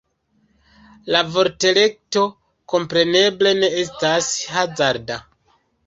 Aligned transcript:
La 1.15 1.21
vortelekto 1.35 2.25
kompreneble 2.75 3.55
ne 3.61 3.73
estas 3.87 4.35
hazarda. 4.57 5.25